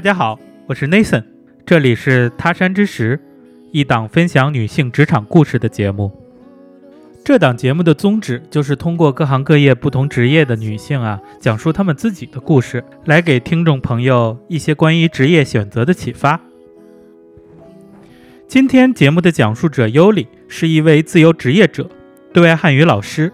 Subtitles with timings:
[0.00, 1.22] 大家好，我是 Nathan，
[1.66, 3.20] 这里是他山之石，
[3.70, 6.10] 一档分享女性职场故事的节目。
[7.22, 16.40] 这档节目的宗旨就是通过各行各业不同职业的女性啊，讲述她们自己的故事，来给听众朋友一些关于职业选择的启发。
[18.48, 21.86] 今天节目的讲述者尤里是一位自由职业者，
[22.32, 23.30] 对外汉语老师。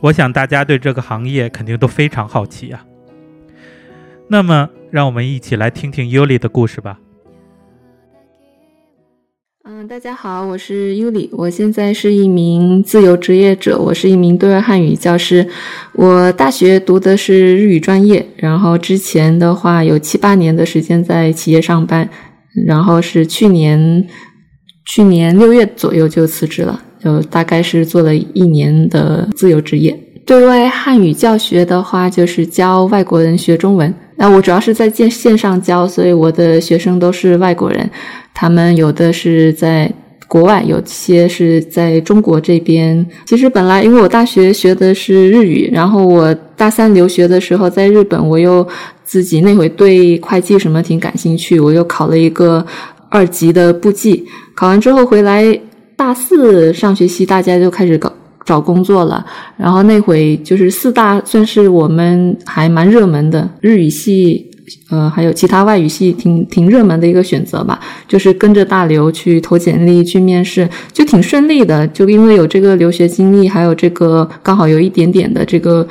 [0.00, 2.84] 我想大家对这个行业肯定都非常好奇啊。
[4.26, 6.98] 那么，让我们一起来听听尤里的故事吧。
[9.66, 15.46] 嗯，大家好，我是尤里，我现在是一名自由职业者，我是一名对外汉语教师。
[15.92, 22.08] 我大学读的是日语专业，然后之前的话有七八年的时间在企业上班，
[22.66, 24.08] 然后是去年。
[24.86, 29.98] 去年六月左右就辞职了，就大概是做了一年的自由职业。
[30.26, 33.94] 对外汉语教学的话，就是教外国人学中文。
[34.24, 37.90] 那我主要是在线线上教，所以我的学生都是外国人。
[38.32, 39.92] 他们有的是在
[40.26, 43.06] 国外，有些是在中国这边。
[43.26, 48.66] 其实本来因为我大学学的是日语，然后我大三留学的时候在日本，我又
[49.04, 52.64] 自己那会对会计什么挺感兴趣，我又考了一个。
[53.10, 55.60] 二级的簿记考完之后回来，
[55.94, 58.10] 大四上学期大家就开始搞
[58.44, 59.24] 找工作了。
[59.56, 64.50] 然后那会就是四大算是我们还蛮热门的日语系，
[64.90, 67.80] 呃，还有其他外语系挺挺热门的一个选择吧。
[68.06, 71.86] 就是跟着大刘去投简历去面试，就挺顺利的。
[71.88, 75.86] 就因为有这个留学经历，还有这个刚好有一点点的这个。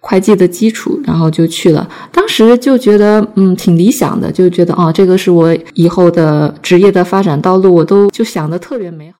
[0.00, 1.86] 会计的基础，然后就去了。
[2.12, 9.18] 当时就觉得，嗯，挺理想的，就觉得，哦，这个是我以后的职业的发展道路，我都就想的特别美好。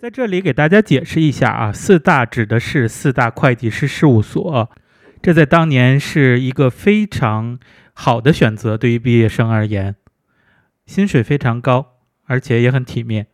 [0.00, 4.70] 在这里给大家解释一下啊，四大指的是四大会计师事务所，
[5.20, 7.58] 这在当年是一个非常
[7.94, 9.96] 好的选择，对于毕业生而言，
[10.86, 11.86] 薪水非常高，
[12.26, 13.26] 而且也很体面。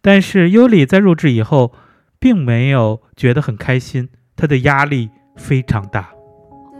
[0.00, 1.72] 但是尤里在入职以后，
[2.18, 5.10] 并没有觉得很开心，他的压力。
[5.36, 6.10] 非常大，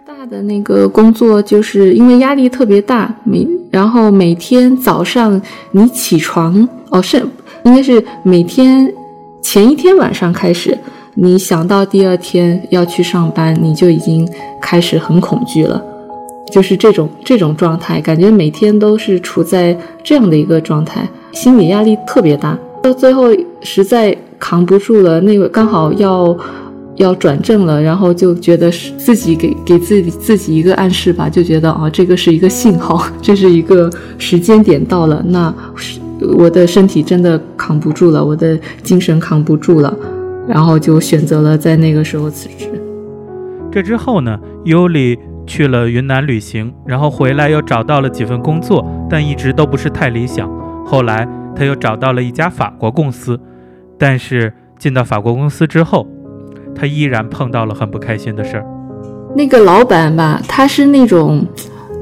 [0.07, 5.41] 大的那个工作就是因为压力特别大，每然后每天早上
[5.71, 7.27] 你起床哦是
[7.65, 8.93] 应该是每天
[9.43, 10.79] 前一天晚上开始，
[11.15, 14.27] 你想到第二天要去上班，你就已经
[14.61, 15.83] 开始很恐惧了，
[16.51, 23.25] 就是这种这种状态，感觉每天都是处在这样的一个状态，心理压力特别大，到最后
[23.61, 26.37] 实在扛不住了，那个刚好要。
[26.97, 35.53] 要转正了，然后就觉得是自己给给自己自己一个暗示吧，就觉得啊，这个是一个信号，这是一个时间点到了，那
[36.37, 39.95] 我的身体真的扛不住了，我的精神扛不住了，
[40.47, 42.69] 然后就选择了在那个时候辞职。
[43.71, 50.51] 这之后呢，尤里去了云南旅行，然后回来又找到了几份工作，但一直都不是太理想。
[50.85, 53.39] 后来他又找到了一家法国公司，
[53.99, 56.07] 但是进到法国公司之后。
[56.75, 58.65] 他依然碰到了很不开心的事儿。
[59.37, 61.47] 那个老板吧，他是那种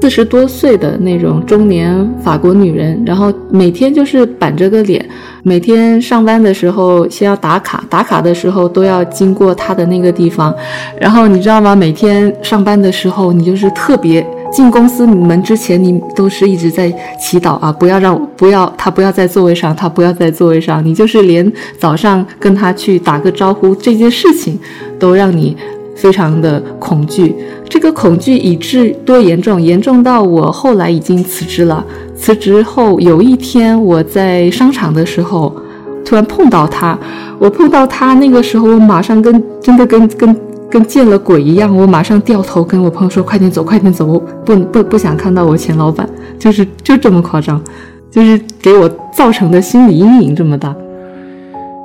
[0.01, 5.07] 四十多岁的那种中年法国女人，然后每天就是板着个脸，
[5.43, 10.51] 每天上班的时候先要打卡，打卡的时候都要经过她的那个地方。
[10.99, 11.75] 然后你知道吗？
[11.75, 20.83] 每天上班的时候，你就是特别进公司门之前，你都是一直在祈祷啊，不要让不要她不要在座位上，她不要在座位上。
[20.83, 24.59] 你就是连早上跟她去打个招呼这件事情，
[24.97, 25.55] 都让你。
[26.01, 27.35] 非常的恐惧，
[27.69, 31.85] 这个恐惧以致多严重，严重到我后来已经辞职了。
[32.15, 35.55] 辞职后有一天我在商场的时候，
[36.03, 36.97] 突然碰到他，
[37.37, 40.35] 我碰到他那个时候，我马上跟真的跟跟
[40.71, 46.09] 跟见了鬼一样，我马上掉头跟我朋友说：“快点走，快点走，不不不想看到我前 老板。”
[46.39, 47.61] 就是就这么夸张，
[48.09, 50.75] 就是给我造成的心理阴影这么大。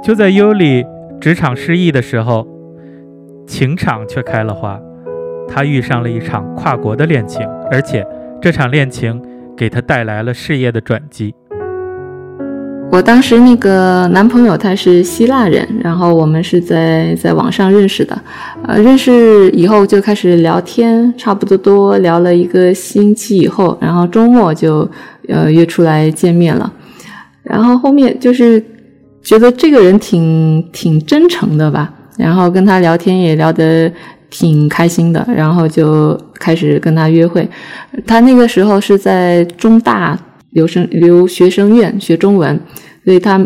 [0.02, 0.82] 就在尤里
[1.20, 2.55] 职场失意的时候。
[3.46, 4.78] 情场却开了花，
[5.48, 8.04] 他遇上了一场跨国的恋情，而且
[8.42, 9.22] 这场恋情
[9.56, 11.34] 给他带来了事业的转机。
[12.90, 18.16] 我当时那个男朋友他是希腊人，然后我们是在在网上认识的，
[18.64, 24.88] 呃，认识以后就开始聊天，差不多多聊了一个星期以后，然后周末就
[25.28, 26.72] 呃约出来见面了，
[27.42, 28.64] 然后后面就是
[29.20, 31.92] 觉得这个人挺挺真诚的吧。
[32.16, 33.90] 然后跟他聊天也聊得
[34.30, 37.48] 挺开心的，然后就开始跟他约会。
[38.06, 40.18] 他那个时候是在中大
[40.50, 42.58] 留生留学生院学中文，
[43.04, 43.40] 所以他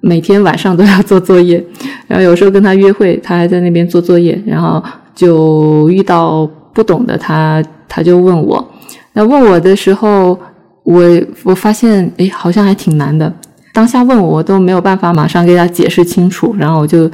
[0.00, 1.64] 每天晚上都要做作业。
[2.06, 4.40] 然后有时候跟他约会，他还在那边做作业。
[4.46, 4.82] 然后
[5.14, 8.72] 就遇到不懂的他，他就问我。
[9.12, 10.38] 那问我的时候，
[10.82, 11.02] 我
[11.44, 13.32] 我发现，哎，好像还挺难的。
[13.72, 17.10] 当下问我，我都没有办法马上给他解释清楚，然后我就，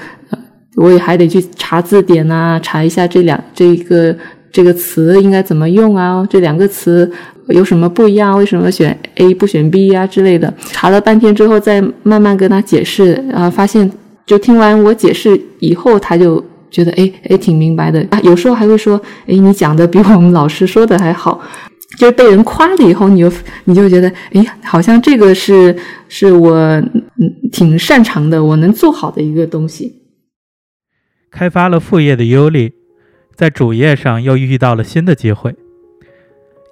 [0.76, 4.16] 我也还得去查字典啊，查一下这两这个
[4.52, 7.10] 这个词应该怎么用啊，这两个词
[7.48, 10.52] 有什么不一样，为什么选 A 不选 B 呀之类的。
[10.58, 13.90] 查了半天之后，再慢慢跟他解释，然后发现，
[14.24, 18.20] 就听完我解释以后，他就觉得，哎哎，挺明白的啊。
[18.22, 21.40] 有时候还会说，哎，你讲的比我们老师说的还好。
[21.98, 23.30] 就是被人夸了以后，你就
[23.64, 25.76] 你就觉得，哎，好像这个是
[26.08, 26.90] 是我嗯
[27.50, 29.99] 挺擅长的，我能做好的一个东西。
[31.30, 32.74] 开发了副业的尤里，
[33.34, 35.54] 在主业上又遇到了新的机会，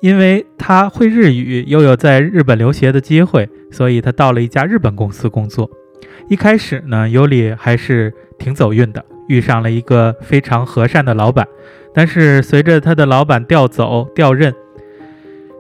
[0.01, 5.71] 因为他会日语，又有在日本留学的机会，所以他到了一家日本公司工作。
[6.29, 11.47] 一开始呢，尤里还是挺走运的，遇上了一个非常和善的老板。
[11.95, 14.55] 但是随着他的老板调走调任，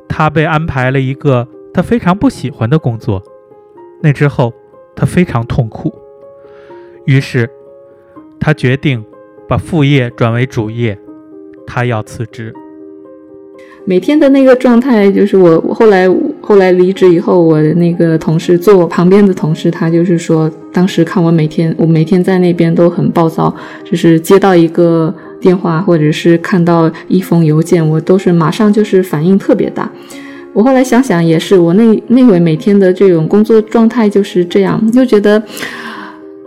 [0.09, 3.23] 他被安排了一个他非常不喜欢的工作，
[4.03, 4.53] 那之后
[4.95, 5.95] 他非常痛苦，
[7.07, 7.49] 于是
[8.41, 9.05] 他决定
[9.49, 10.99] 把副业转为主业，
[11.67, 12.53] 他要辞职。
[13.85, 16.09] 每天的那个状态就是我后来
[16.41, 23.55] 后来离职以后，我的那个同事坐我旁边的同事，他就是说，当时看我每天我每天在那边都很暴躁，
[23.85, 25.15] 就是接到一个。
[25.41, 29.89] 电话或者是看到一封邮件，我都是马上就是反应特别大。
[30.53, 35.41] 我后来想想也是，我那那会每天的这种工作状态就是这样，就觉得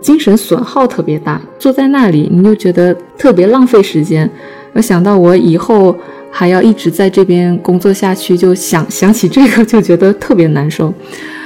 [0.02, 4.28] 精神损耗特别大，坐在那里你就觉得特别浪费时间。
[4.74, 5.96] 我想到我以后
[6.30, 10.92] 还要一直在这边工作下去，就想想起这个就觉得特别难受。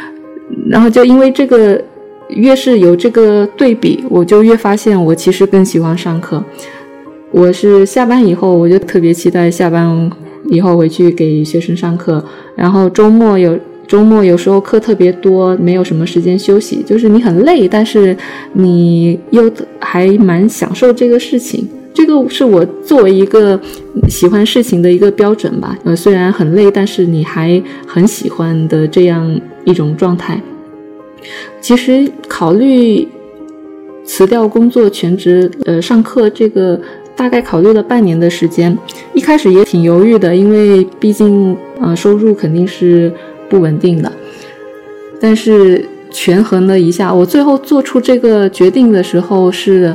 [0.70, 1.80] 然后就因为这个，
[2.28, 6.42] 越是有这个对比，我就越发现我其实更喜欢上课。
[7.32, 10.10] 我是下班以后，我就特别期待下班
[10.46, 12.24] 以后回去给学生上课。
[12.54, 18.16] 然后周末有周末有时候课特别多，没有什么时间休息，就是你很累，但是
[18.52, 21.68] 你又还蛮享受这个事情。
[21.94, 23.58] 这个是我作为一个
[24.08, 25.78] 喜欢事情的一个标准吧。
[25.84, 30.40] 呃，虽然很累，但是你还很喜欢的这样一种状态。
[31.60, 33.06] 其实考虑
[34.04, 36.80] 辞掉工作全职，呃，上课这个。
[37.18, 38.76] 大概考虑了半年的时间，
[39.14, 43.10] 一开始也挺犹豫的，因为毕竟，呃，收入肯定是
[43.48, 44.12] 不稳定的。
[45.20, 49.94] 但是权衡了一下，我最后做出这个决定的时候，是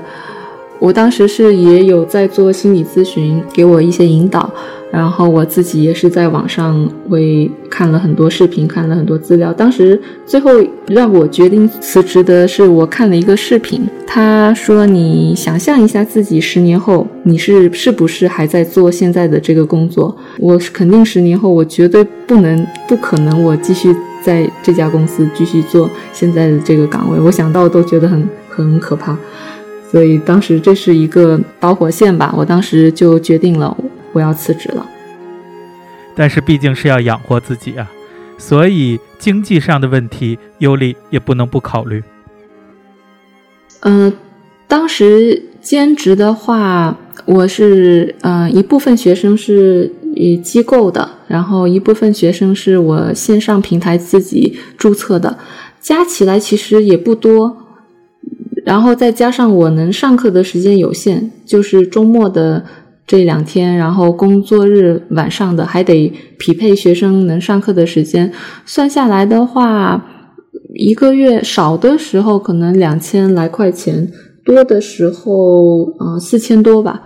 [0.81, 4.51] 我当时是也有在做心理咨询，给我一些引导。
[4.91, 9.53] 然后我自己也是在网上为看了很多视频，看了很多资料。
[9.53, 10.49] 当时最后
[10.87, 27.17] 让我决定辞职的是，我看了一个视频，他说：“你想象一下自己十年后，你是是不是还在做现在的这个工作？”我肯定十年后，我绝对不能、不可能，我继续在这家公司继续做现在的这个岗位。
[27.17, 29.17] 我想到都觉得很很可怕，
[29.91, 32.33] 所以当时这是一个导火线吧。
[32.37, 33.75] 我当时就决定了。
[34.13, 34.85] 我要辞职了，
[36.13, 37.89] 但是毕竟是要养活自己啊，
[38.37, 42.03] 所以经济上的问题，尤里也不能不考虑。
[43.79, 44.11] 嗯，
[44.67, 55.37] 当时兼职的话，我是嗯一部分学生是以机构的，然后一部分学生是我线上平台自己注册的，
[55.79, 57.60] 加起来其实也不多。
[58.65, 62.65] 然后再加上我能上课的时间有限，就是周末的。
[63.07, 68.31] 这两天，然后工作日晚上的还得匹配学生能上课的时间，
[68.65, 70.05] 算下来的话，
[70.75, 74.09] 一个月少的时候可能两千来块钱，
[74.45, 77.01] 多的时候嗯四千多吧。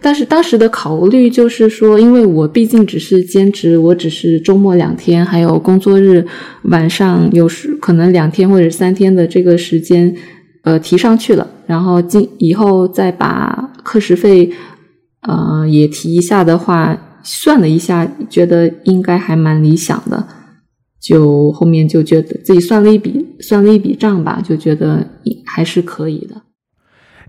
[0.00, 6.26] 但是当时的考虑就是说，因为我毕竟只是兼职，我只是周末两天，还有工作日
[6.64, 10.16] 晚上有时可能两天或者三天的这个时间，
[10.64, 14.52] 呃提上去了，然后今以后再把课时费。
[15.26, 20.28] 呃，也提一下的话，算了一下，觉得应该还蛮理想的，
[21.00, 25.08] 就后面就觉得自己算了一笔，算了一笔账吧，就觉得
[25.46, 26.42] 还是可以的。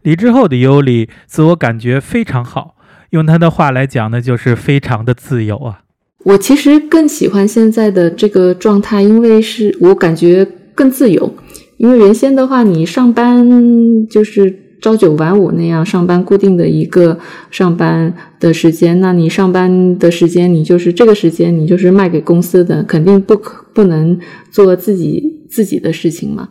[0.04, 2.76] 离职后的尤里自我感觉非常好，
[3.12, 5.84] 用他的话来讲呢，就是非常的自由啊。
[6.26, 11.34] 我其实更喜欢现在的这个状态，因为是我感觉更自由，
[11.78, 14.64] 因为原先的话，你上班就是。
[14.82, 17.18] 朝九晚五那样上班，固定的一个
[17.50, 19.00] 上班的时间。
[19.00, 24.20] 那你上班的时间，你就是这个时间，你就是卖给公司的，肯定不可不能
[24.52, 26.50] 做自己自己的事情嘛。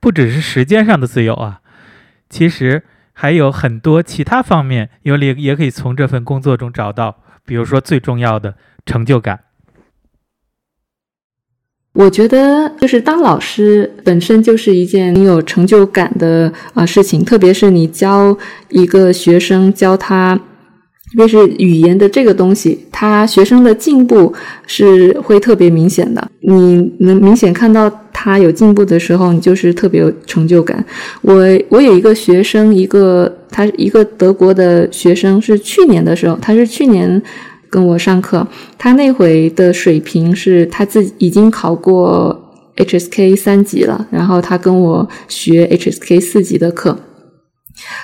[0.00, 1.60] 不只是时间上的自由啊，
[2.30, 8.54] 其实还有很多其他方面，尤里也可以从这份工作中找到，比如说最重要的
[8.86, 9.40] 成就感。
[11.94, 18.36] 我觉得就是当老师本身就是一件很有成就感的啊事情，特别是你教
[18.70, 24.32] 一个学生，教他，特别是语言的这个东西，他学生的进步
[24.66, 26.30] 是会特别明显的。
[26.40, 30.82] 你能明显看到他有进步的时候，你就是特别有成就感。
[31.20, 37.22] 我我有一个学生，一个他一个德国的学生，是去年的时候，他是去年。
[37.72, 42.38] 跟我上课，他那回的水平是他自己已经考过
[42.76, 46.98] HSK 三级了，然后他跟我学 HSK 四级的课，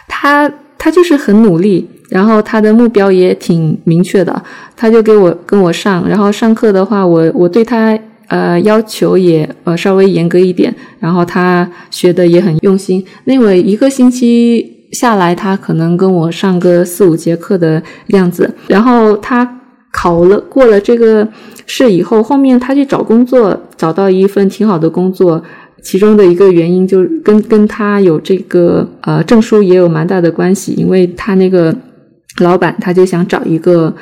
[0.09, 4.43] 他他就是很努力，然后他的目标也挺明确的，
[4.75, 7.99] 他就给我跟我上，然后上课的话，我我对他
[8.29, 19.57] 呃要求也呃稍微严格一点，然后他学的也很用心，那回一个星期下来，他可能跟我上个四五节课的样子，然后他。
[19.93, 21.27] 考了过了这个
[21.67, 25.43] 试以后，后面他去找工作，找到一份挺好的工作。
[25.81, 31.75] 其中的一个原因就跟跟他有这个呃证书也有蛮大的关系，因为他那个
[32.41, 33.95] 老板他就想找一个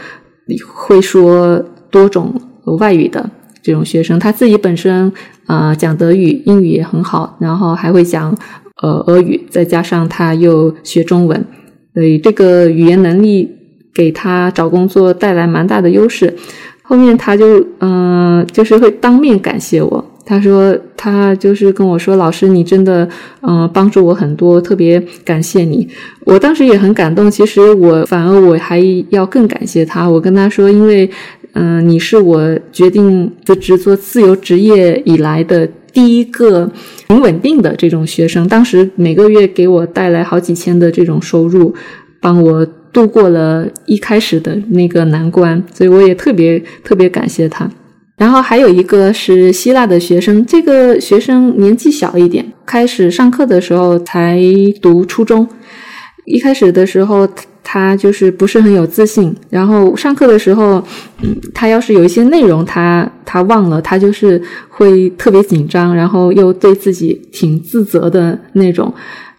[0.67, 2.35] 会说多种
[2.79, 3.29] 外语的
[3.63, 4.19] 这种学生。
[4.19, 5.13] 他自己本身
[5.45, 8.35] 啊讲德语、英语也很好，然后还会讲
[8.83, 11.45] 呃俄语，再加上他又学中文，
[11.93, 13.51] 所以这个语言能力。
[13.97, 16.37] 给他找工作带来蛮大的优势，
[16.83, 20.05] 后面他就嗯，就是会当面感谢我。
[20.29, 23.09] 他说他就是跟我说，老师你真的
[23.43, 25.89] 嗯帮助我很多，特别感谢你。
[26.25, 27.31] 我当时也很感动。
[27.31, 30.11] 其实我反而我还要更感谢他。
[30.11, 31.09] 我跟他说，因为
[31.53, 36.69] 嗯你是我决定辞职做自由职业以来的第一个
[37.09, 41.73] 很稳定的这种学生，当时每个月给我带来好几千的这种收入，
[42.21, 42.67] 帮我。
[42.97, 47.71] 度过了一开始的那个难关，所以我也特别特别感谢他。
[48.17, 54.41] 然后还有一个是希腊的学生，这个学生年纪小一点，开始上课的时候才
[54.81, 55.47] 读初中。
[56.25, 57.29] 一开始的时候，
[57.63, 59.37] 他就是不是很有自信。
[59.51, 60.83] 然后上课的时候，
[61.21, 68.93] 嗯，他要是有一些内容他他忘了，他就是会特别紧张，然后又对自己挺自责的那种。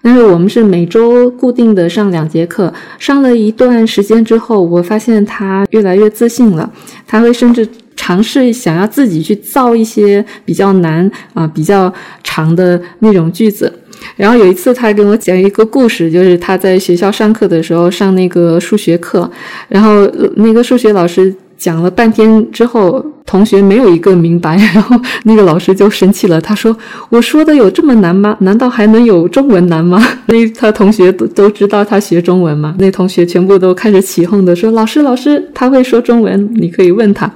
[0.08, 6.72] 但是我们是每周固定的上两节课，上了一段时间之后，我发现他越来越自信了。
[7.06, 13.70] 他会甚至尝试想要自己去造一些比较难啊、比较长的那种句子。
[14.16, 19.30] 然后有一次，他跟我讲一个故事，就是他在学校上课的时候上那个数学课，
[19.68, 21.36] 然后那个数学老师。
[21.58, 26.40] 讲了半天之后，同学没有一个明白，然后那个老师就生气了。
[26.40, 26.78] 他说
[27.10, 28.38] ：“我说的有这么难吗？
[28.42, 32.76] 难道还能有中文难吗？” 那他同学都都知道他学中文嘛？
[32.78, 37.30] 那同学全部都开始起哄的说：“老师，老师，他会说中文，你可以问他。”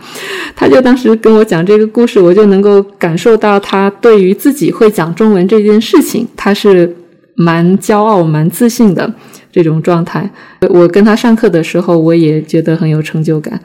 [0.56, 6.96] 他就当时跟我讲这个故事，我就能够感受到他对于自己会讲中文这件事情，他是
[7.36, 9.12] 蛮骄傲、蛮自信的
[9.51, 10.30] 这种状态。
[10.70, 13.60] 我跟他上课的时候，我也觉得很有成就感。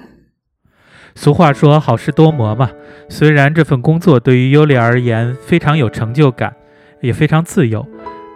[1.19, 2.71] 俗话说好事多磨嘛，
[3.09, 6.55] 虽然这份工作对于尤里而言非常有成就感，
[7.01, 7.85] 也非常自由，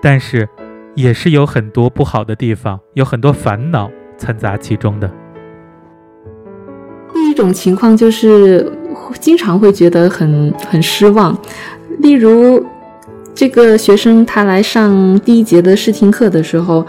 [0.02, 0.48] 但是
[0.94, 5.08] 也是有很多不好的地方，有很多烦恼掺杂其中的。
[7.12, 8.72] 第一种情况就是
[9.20, 11.38] 经常会觉得很很失望，
[11.98, 12.64] 例如
[13.34, 16.86] 这个学生他来上第一节的试听课的时候。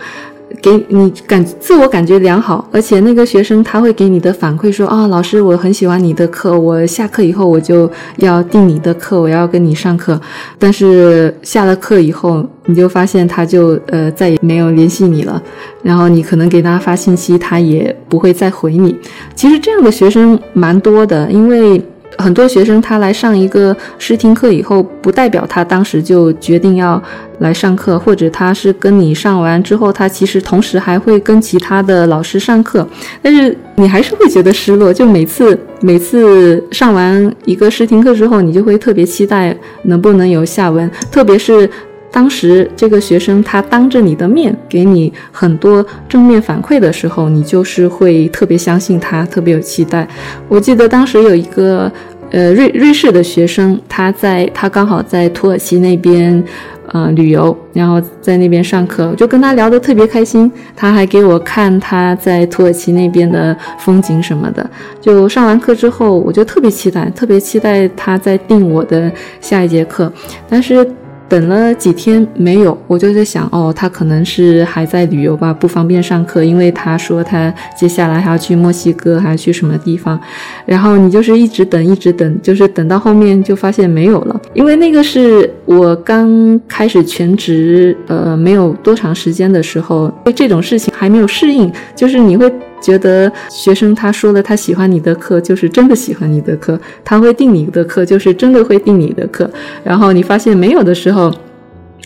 [0.62, 10.20] 给你感自我感觉良好，而且那个学生他会给你的反馈说啊，老师我很喜欢你的课，我下课以后我就要订你的课，我要跟你上课。
[10.58, 15.41] 但是下了课以后，你就发现他就呃再也没有联系你了，
[15.84, 18.96] 然后你可能给他发信息，他也不会再回你。
[19.36, 21.81] 其实这样的学生蛮多的，因为。
[22.22, 27.01] 很多学生他来上一个试听课以后，不代表他当时就决定要
[27.40, 32.88] 来上课，或者他是跟你上完之后，他其实同时还会跟其他的老师上课，
[33.22, 34.94] 但是你还是会觉得失落。
[34.94, 41.70] 就每次每次上完一个试听课之后，你就会特别期待能不能有下文，特别是。
[42.13, 50.06] 当时这个学生他当着你的面给你很多正面反馈的时候，你就是会特别相信他，特别有期待。
[50.50, 51.90] 我记得当时有一个
[52.32, 56.44] 呃瑞瑞士的学生，他在他刚好在土耳其那边
[56.88, 60.52] 呃旅游，然后在那边上课，我就跟他聊得特别开心。
[60.76, 64.68] 他还给我看他在土耳其那边的风景什么的。
[65.00, 70.12] 就上完课之后，我就特别期待，特别期待他在定我的下一节课，
[70.50, 70.86] 但是。
[71.32, 80.20] 等了几天没有，我就在想，哦，他可能是还在旅游吧，不方便上课，因为他说他接下来还要去墨西哥，还要去什么地方。
[80.66, 92.52] 然后你就是一直等，一直等，就是等到后面就发现没有了，因为那个是我刚开始全职，呃，没有多长时间的时候，对这种事情还没有适应，就是你会。
[92.82, 99.50] 觉得学生他说了他喜欢你的课，就是真的喜欢你的课；他会订你的课，就是真的会订你的课。
[99.84, 101.32] 然后你发现没有的时候，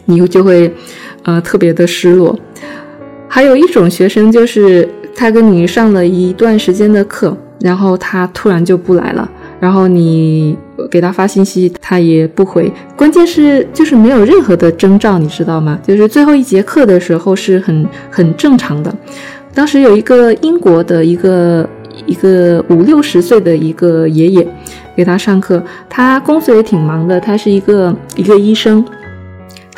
[0.05, 0.72] 你就会，
[1.24, 2.38] 呃，特别的失落。
[3.27, 9.29] 还有一种学生就是他跟你上了一段时间的课，然后他突然就不来了，
[9.60, 10.58] 然后你
[10.91, 12.72] 给他发信息，他也不回。
[12.96, 15.77] 关键是就是没有任何的征兆，你知道吗？
[15.84, 18.96] 就是最后一节课的时候是很很正常的。
[19.55, 21.67] 当时有一个英国的一个
[22.05, 24.45] 一个五六十岁的一个爷爷
[24.97, 28.83] 给他上课，他工作也挺忙的，他是一个一个医生，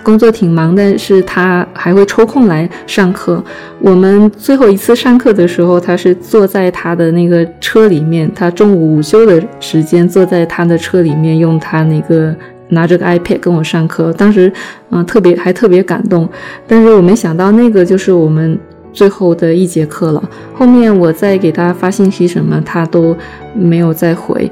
[0.01, 3.41] 工作挺忙但，是他还会抽空来上课。
[3.79, 12.36] 我们最后一次上课的时候，他是坐在他的那个车里面，他中午午休的时间坐在他的车里面，用他那个
[12.69, 14.12] 拿着个 iPad 跟我上课。
[14.13, 14.51] 当时
[14.89, 16.27] 嗯特别还特别感动，
[16.65, 18.57] 但是我没想到那个就是我们。
[18.98, 23.16] 最后的一节课了，后面我再给他发信息什么，他都
[23.54, 24.50] 没有再回，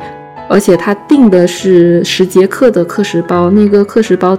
[0.47, 4.37] 而且他订的是十节课的课时包，那个课时包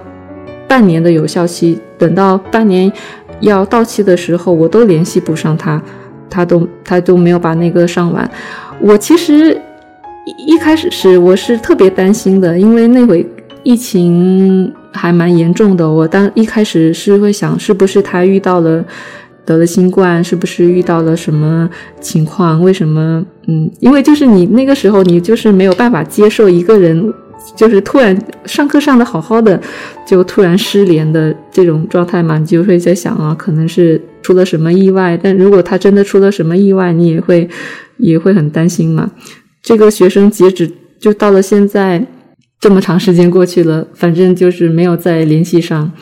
[0.69, 2.91] 半年的有效期，等到半年
[3.41, 5.83] 要到期的时候，我都联系不上他，
[6.31, 8.31] 他都他都没有把那个上完。
[8.81, 9.61] 我其实
[10.47, 13.27] 一开始是我是特别担心的，因为那会
[13.65, 18.85] 疫情还蛮严重的，我当一开始是会想，是不是他遇到了。
[19.47, 22.61] 得了新冠，是不是遇到了什么情况？
[22.61, 23.25] 为什么？
[23.47, 27.15] 嗯，因为就是你那个时候，你就是没有办法接受一个人，
[27.55, 29.59] 就是突然上课上的好好的，
[30.05, 35.17] 就突然失联的这种状态嘛，你就会在想啊，可能是出了什么意外。
[35.23, 37.49] 但如果他真的出了什么意外，你也会
[37.99, 39.13] 也会很担心嘛。
[39.63, 42.05] 这个学生截止就到了现在，
[42.59, 45.93] 这么长时间过去了，反正就是没有再联系上。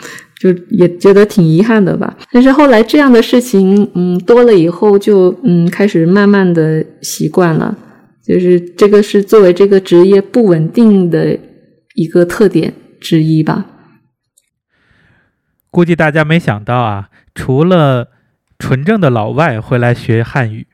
[0.45, 7.75] 就也觉得挺遗憾的吧，但是后来这样的事情，嗯，多了以后就嗯开始慢慢的习惯了，
[8.23, 11.35] 就是这个是作为这个职业不稳定的
[11.95, 13.65] 一个特点之一吧。
[15.71, 18.09] 估计大家没想到啊，除了
[18.59, 20.67] 纯正的老外会来学汉语，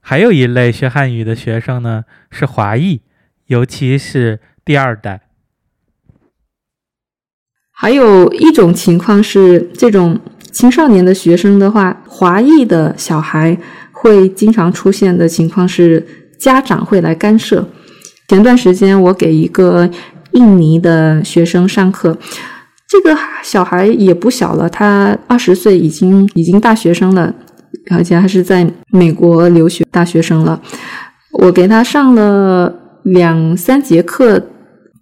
[0.00, 3.00] 还有一类学汉语的学生呢是华裔，
[3.46, 5.22] 尤其是第二代。
[7.76, 10.18] 还有一种情况是，这种
[10.52, 13.58] 青少年的学生的话，华裔的小孩
[13.90, 16.06] 会经常出现的情况是，
[16.38, 17.68] 家长会来干涉。
[18.28, 19.90] 前段时间我给一个
[20.30, 22.16] 印尼的学生上课，
[22.88, 27.34] 这个小孩也不小了，他二十岁，已经已经大学生了，
[27.90, 30.60] 而且还是在美国留学大学生了。
[31.32, 34.40] 我给他上了两三节课，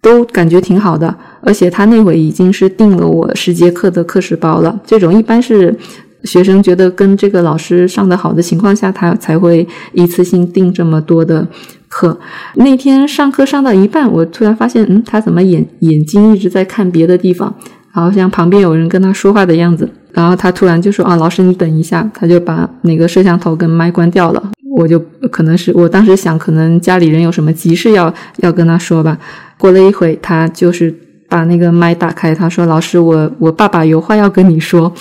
[0.01, 1.15] 都感觉挺好的。
[1.45, 4.79] 而且他那会已经是订了我十节课的课时包了。
[4.85, 5.75] 这种一般是
[6.23, 11.45] 学生觉得跟这个老师上的好的情况下，他才会一次性订这么多的
[11.89, 12.17] 课。
[12.55, 17.53] 那天上课上到一半，我突然发现，嗯，他怎么眼眼睛一直在看别的地方，
[17.91, 19.89] 好像旁边有人跟他说话的样子。
[20.13, 24.51] 然后他突然就说：“啊，老师，你等一下。”他就把那个摄像头跟麦关掉了。
[24.77, 24.97] 我就
[25.29, 29.17] 可能是我当时想，可能家里人有什么急事要要跟他说吧。
[29.57, 30.95] 过了一会，他就是。
[31.33, 34.93] 把那个麦打开，他说：“老师，我我爸爸有话要跟你说。”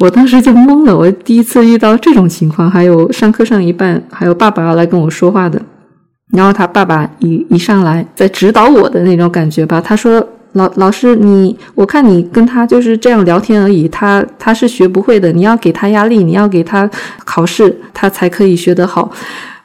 [0.00, 5.60] 我当时就懵了，我第一次遇到这种情况，还有上课上一半，还有爸爸要来跟我说话的。
[6.32, 16.88] 然后他爸爸一一上来在指导我的那种感觉吧，他说：“老老师，你我看你跟他就是这样聊天而已，他他是学不会的，你要给他压力，你要给他
[17.26, 19.12] 考试，他才可以学得好。”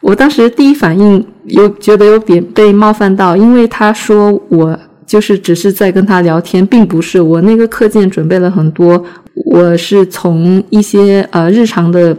[0.02, 4.78] 我当时第一反应有觉得有点被冒犯到，因为他说我。
[5.10, 9.04] 就是只是在跟他聊天，并不是我那个课件准备了很多。
[9.46, 12.16] 我是从一些呃日常的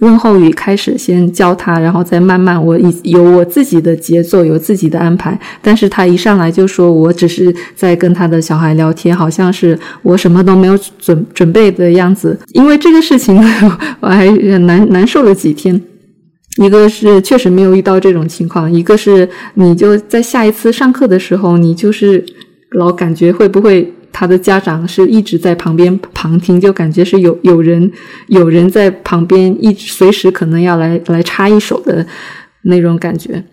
[0.00, 5.38] 问候语开始，先教他，然后再慢慢我以有我自己的节奏，有自己的安排。
[5.62, 12.36] 但是他一上来就说我只是在跟他的小孩聊天，好像是我什么都没有准准备的样子。
[12.52, 13.40] 因为这个事情，
[14.00, 14.28] 我还
[14.58, 15.80] 难难受了几天。
[16.58, 22.24] 一个是确实没有遇到这种情况，一个是你就在下一次上课的时候，你就是
[22.72, 27.90] 老感觉会不会他的家长是一直在旁边旁听，就感觉是有有人
[28.26, 32.04] 有人在旁边一直随时可能要来来插一手的
[32.62, 33.44] 那种感觉。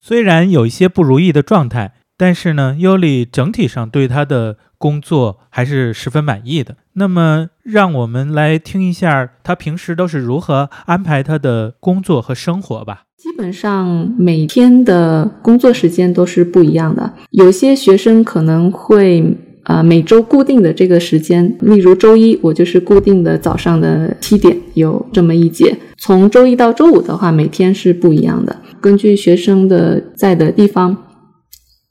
[0.00, 6.74] 虽然有一些不如意的状态，但是呢，尤里整体上对他的工作还是十分满意的。
[6.94, 13.04] 那么，让我们来听一下他平时都是如何安排他的工作和生活吧。
[13.16, 17.12] 基本上每天的工作时间都是不一样的。
[17.30, 25.76] 有些学生可能会呃每周固定的这个时间，例如周一我就是固定的早上的七点有这么一节。
[25.96, 30.96] 从周一到周五的话，每天是不一样的，根据学生的在的地方。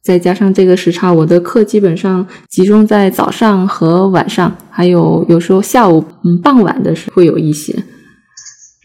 [0.07, 7.75] 再加上这个时差，我的课基本上集中在早上和晚上，还有有时候下午，嗯，傍晚的时候会有一些。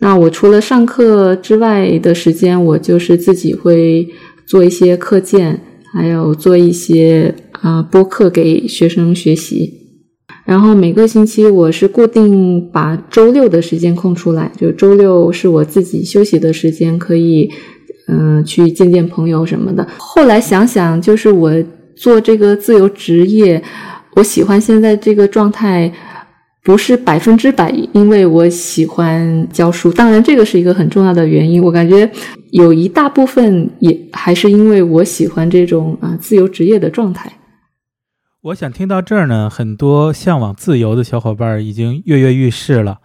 [0.01, 4.09] 那我除了上课之外的时间，我就是自己会
[4.45, 5.61] 做一些课件，
[5.95, 9.75] 还有做一些啊播课给学生学习。
[10.45, 17.49] 然后每个星期我是固定把周六的时间空出来，就周六是我自己休息的时间，可以。
[18.13, 19.87] 嗯，去见见朋友什么的。
[19.97, 21.51] 后来想想，就是我
[21.97, 23.63] 做这个自由职业，
[24.17, 25.91] 我喜欢现在这个状态，
[26.63, 29.91] 不是百分之百，因为我喜欢教书。
[29.93, 31.63] 当然，这个是一个很重要的原因。
[31.63, 32.11] 我感觉
[32.51, 37.33] 有一大部分也还是因为我喜欢这种啊自由职业的状态。
[38.43, 42.99] 我想听到这儿呢，很多向往自由的小伙伴已经跃跃欲试了。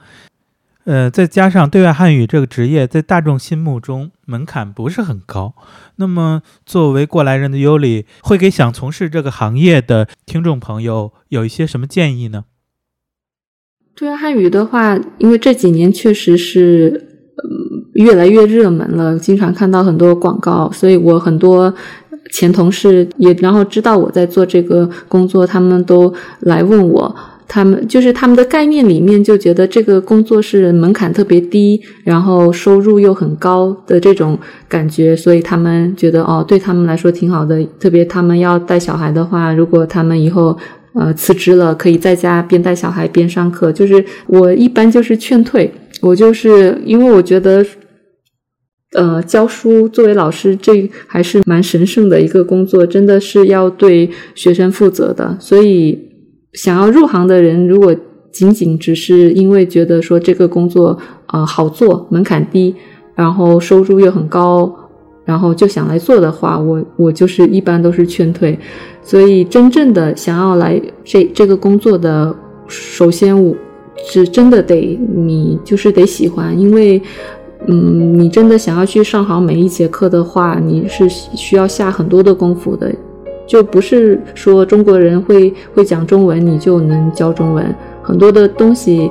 [0.85, 5.55] 呃，再加上对外汉语这个职业在大众心目中门槛不是很高，
[5.95, 12.43] 那么作为过来人的尤里，会给想从事这个行业的听众朋友有一些什么建议呢？
[13.95, 21.73] 对外汉语的话，因为这几年确实是嗯越来越热门了，经常看到很多广告，所以我很多
[22.31, 27.15] 前同事也然后知道我在做这个工作，他们都来问我。
[27.49, 37.63] 他们就是他们的概念里面就觉得这个工作是门槛特别低，然后收入又很高的这种感觉，所以他们觉得哦，对他们来说挺好的。
[37.79, 40.57] 特别他们要带小孩的话，如果他们以后
[40.93, 43.71] 呃辞职了，可以在家边带小孩边上课。
[43.71, 47.65] 就是我一般就是劝退，我就是因为我觉得，
[48.91, 56.06] 呃，教书作为老师，这还是蛮神圣的一个工作，真的是要对学生负责的，所以。
[56.57, 57.95] 想要入行的人，如果
[58.31, 62.73] 仅仅只是因为觉得说这个工作啊好做，门槛低，
[63.13, 64.73] 然后收入又很高，
[65.23, 68.57] 然后就想来做的话，我我就是一般都是劝退。
[69.03, 72.35] 所以真正的想要来这这个工作的，
[72.67, 73.55] 首先我
[74.03, 76.99] 是真的得你就是得喜欢，因为
[77.67, 82.91] 嗯，你真的想要去上好每一节课的话，你是需要下很多的功夫的。
[83.47, 87.73] 就不是说中国人会会讲中文，你就能教中文。
[88.03, 89.09] 很多的东西，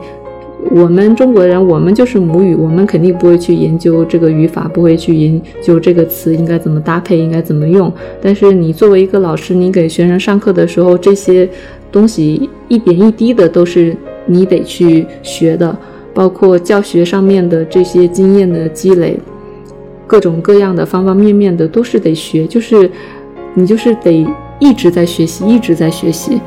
[0.71, 7.91] 我们中国人，我们就是母语，我们肯定不会去研究这个语法，不会去研究这个词应该怎么搭配，应该怎么用。
[8.21, 11.49] 但是你作为一个老师，你给学生上课的时候，这些
[11.91, 13.97] 东西一点一滴的都是
[14.27, 15.77] 你得去学的，
[16.13, 19.19] 包括教学上面的这些经验的积累，
[20.07, 22.91] 各种各样的方方面面的都是得学，就是。
[23.59, 24.27] 你就是得
[24.59, 26.39] 一直在学习，一直在学习，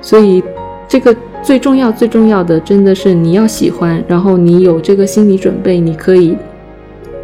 [0.00, 0.42] 所以
[0.88, 6.34] 这个最重要、最重要的，真的是你要喜欢，然后你有这个心理准备，你可以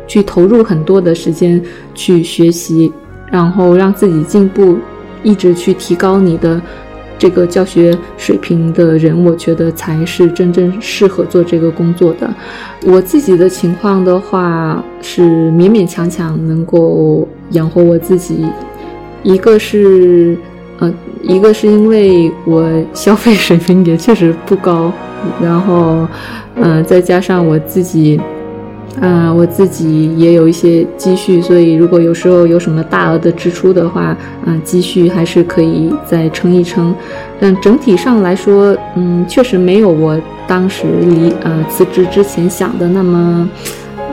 [0.07, 1.61] 去投入很多的时间
[1.95, 2.93] 去学习，
[3.33, 4.77] 然后让自己进步，
[5.23, 6.61] 一直去提高你的
[7.19, 12.29] 这个教学水平的人，我觉得才是真正适合做这个工作的。
[12.85, 15.23] 我自己的情况的话，是
[15.53, 18.45] 勉勉强强能够养活我自己。
[19.23, 20.37] 一个是，
[20.79, 24.93] 呃，一个是因为我消费水平也确实不高，
[25.43, 26.07] 然后，
[26.57, 28.19] 嗯，再加上我自己，
[29.01, 36.95] 嗯，我自己也有一些积蓄，所以如果有时候有什么大额的支出的话，嗯，积蓄还是可以再撑一撑。
[37.39, 43.49] 但整体上来说，嗯，确实没有我当时离呃辞职之前想的那么，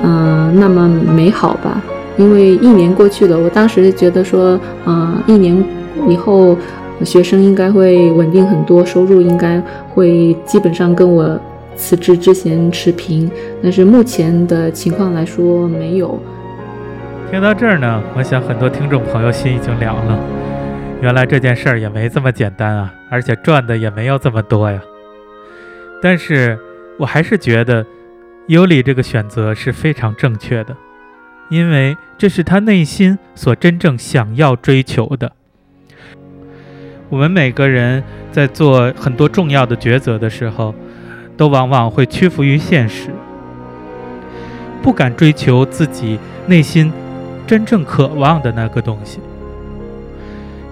[0.03, 1.81] 嗯，那么美好吧。
[2.17, 5.63] 因为一年过去了，我当时觉得说，啊，一年
[6.07, 6.57] 以后
[7.03, 9.61] 学生应该会稳定很多，收入应该
[9.93, 11.39] 会基本上跟我
[11.75, 13.29] 辞职之前持平。
[13.61, 16.19] 但是目前的情况来说，没有。
[17.29, 20.19] 听到这儿呢，我想很多听众朋友心已经凉了。
[21.01, 24.81] 原来这件事儿也没这么简单啊，而且赚的也没有这么多呀。
[26.01, 26.57] 但是
[26.97, 27.85] 我还是觉得，
[28.47, 30.75] 尤里这个选择是非常正确的。
[31.49, 35.31] 因为这是他内心所真正想要追求的。
[37.09, 40.75] 我们每个人在做很多重要的抉择的时候，
[41.37, 43.09] 都往往会屈服于现实，
[44.81, 46.91] 不敢追求自己内心
[47.45, 49.19] 真正渴望的那个东西。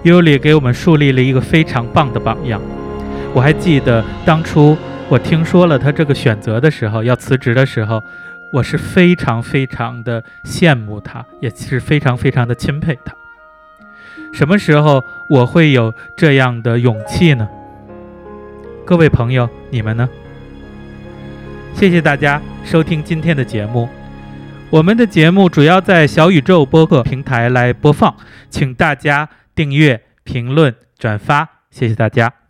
[0.02, 2.60] 尤里给我们树立了一个非常棒的榜样。
[3.32, 4.76] 我还记得当初
[5.08, 8.02] 我听说了他这个选择的时候，要辞职的时候，
[8.52, 13.14] 我是非常非常的羡慕他，也是非常非常的钦佩他。
[14.32, 17.48] 什么时候我会有这样的勇气呢？
[18.84, 20.08] 各位朋友，你们呢？
[21.74, 23.88] 谢谢大家收听今天的节目。
[24.70, 28.16] 我们的节目主要在小宇宙播客平台来播放，
[28.50, 32.45] 请大家订阅、评论、转发，谢谢大家。